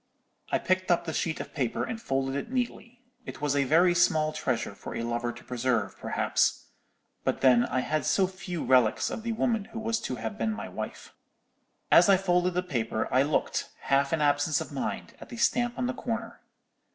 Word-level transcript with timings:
I 0.51 0.57
picked 0.57 0.89
up 0.89 1.05
the 1.05 1.13
sheet 1.13 1.39
of 1.39 1.53
paper 1.53 1.83
and 1.83 2.01
folded 2.01 2.35
it 2.35 2.49
neatly; 2.49 3.03
it 3.27 3.39
was 3.39 3.55
a 3.55 3.65
very 3.65 3.93
small 3.93 4.33
treasure 4.33 4.73
for 4.73 4.95
a 4.95 5.03
lover 5.03 5.31
to 5.31 5.43
preserve, 5.43 5.95
perhaps: 5.95 6.69
but 7.23 7.41
then 7.41 7.65
I 7.65 7.81
had 7.81 8.03
so 8.03 8.25
few 8.25 8.63
relics 8.65 9.11
of 9.11 9.21
the 9.21 9.33
woman 9.33 9.65
who 9.65 9.79
was 9.79 9.99
to 10.01 10.15
have 10.15 10.39
been 10.39 10.53
my 10.53 10.67
wife. 10.69 11.13
"As 11.91 12.09
I 12.09 12.17
folded 12.17 12.55
the 12.55 12.63
paper, 12.63 13.13
I 13.13 13.21
looked, 13.21 13.69
half 13.81 14.11
in 14.11 14.21
absence 14.21 14.59
of 14.59 14.71
mind, 14.71 15.13
at 15.21 15.29
the 15.29 15.37
stamp 15.37 15.77
in 15.77 15.85
the 15.85 15.93
corner. 15.93 16.41